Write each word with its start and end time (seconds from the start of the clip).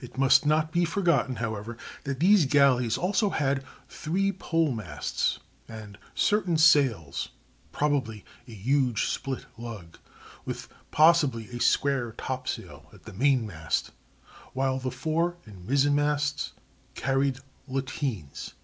It 0.00 0.18
must 0.18 0.44
not 0.44 0.72
be 0.72 0.84
forgotten, 0.84 1.36
however, 1.36 1.76
that 2.02 2.18
these 2.18 2.44
galleys 2.44 2.98
also 2.98 3.30
had 3.30 3.62
three 3.88 4.32
pole 4.32 4.72
masts, 4.72 5.38
and 5.68 5.96
certain 6.12 6.56
sails—probably 6.58 8.24
a 8.48 8.52
huge 8.52 9.04
split 9.06 9.46
lug, 9.56 9.96
with 10.44 10.66
possibly 10.90 11.50
a 11.52 11.60
square 11.60 12.10
topsail 12.18 12.86
on 12.92 12.98
the 13.04 13.12
mainmast, 13.12 13.92
while 14.54 14.80
the 14.80 14.90
fore 14.90 15.36
and 15.46 15.64
mizzenmasts 15.68 16.50
carried 16.96 17.38
lateens. 17.68 18.54